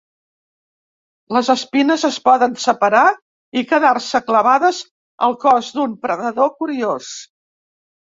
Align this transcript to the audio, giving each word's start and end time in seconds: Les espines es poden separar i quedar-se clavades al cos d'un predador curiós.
Les 1.37 1.51
espines 1.53 2.05
es 2.09 2.17
poden 2.31 2.57
separar 2.65 3.03
i 3.63 3.65
quedar-se 3.75 4.25
clavades 4.33 4.83
al 5.31 5.41
cos 5.47 5.73
d'un 5.81 5.97
predador 6.09 6.55
curiós. 6.61 7.17